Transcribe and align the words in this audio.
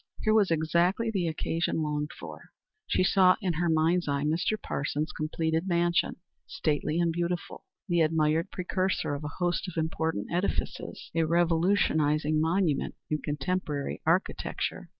Here 0.23 0.33
was 0.33 0.49
exactly 0.49 1.11
the 1.11 1.27
occasion 1.27 1.83
longed 1.83 2.09
for. 2.11 2.49
She 2.87 3.03
saw 3.03 3.35
in 3.39 3.53
her 3.53 3.69
mind's 3.69 4.07
eye 4.07 4.23
Mr. 4.23 4.59
Parsons's 4.59 5.11
completed 5.11 5.67
mansion, 5.67 6.15
stately 6.47 6.99
and 6.99 7.13
beautiful, 7.13 7.65
the 7.87 8.01
admired 8.01 8.49
precursor 8.49 9.13
of 9.13 9.23
a 9.23 9.27
host 9.37 9.67
of 9.67 9.77
important 9.77 10.31
edifices 10.31 11.11
a 11.13 11.21
revolutionizing 11.25 12.41
monument 12.41 12.95
in 13.11 13.19
contemporary 13.19 14.01
architecture. 14.03 14.89